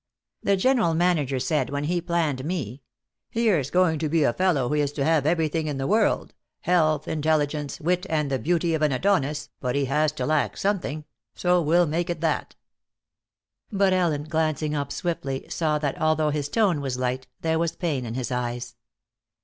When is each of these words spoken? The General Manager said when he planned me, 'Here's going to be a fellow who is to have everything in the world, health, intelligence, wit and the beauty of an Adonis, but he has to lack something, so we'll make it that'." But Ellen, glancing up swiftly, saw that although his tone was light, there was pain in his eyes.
The 0.41 0.57
General 0.57 0.95
Manager 0.95 1.37
said 1.39 1.69
when 1.69 1.83
he 1.83 2.01
planned 2.01 2.43
me, 2.43 2.81
'Here's 3.29 3.69
going 3.69 3.99
to 3.99 4.09
be 4.09 4.23
a 4.23 4.33
fellow 4.33 4.67
who 4.67 4.73
is 4.73 4.91
to 4.93 5.05
have 5.05 5.27
everything 5.27 5.67
in 5.67 5.77
the 5.77 5.85
world, 5.85 6.33
health, 6.61 7.07
intelligence, 7.07 7.79
wit 7.79 8.07
and 8.09 8.31
the 8.31 8.39
beauty 8.39 8.73
of 8.73 8.81
an 8.81 8.91
Adonis, 8.91 9.49
but 9.59 9.75
he 9.75 9.85
has 9.85 10.11
to 10.13 10.25
lack 10.25 10.57
something, 10.57 11.05
so 11.35 11.61
we'll 11.61 11.85
make 11.85 12.09
it 12.09 12.19
that'." 12.19 12.55
But 13.71 13.93
Ellen, 13.93 14.23
glancing 14.23 14.73
up 14.73 14.91
swiftly, 14.91 15.45
saw 15.49 15.77
that 15.77 16.01
although 16.01 16.31
his 16.31 16.49
tone 16.49 16.81
was 16.81 16.97
light, 16.97 17.27
there 17.41 17.59
was 17.59 17.75
pain 17.75 18.03
in 18.03 18.15
his 18.15 18.31
eyes. 18.31 18.75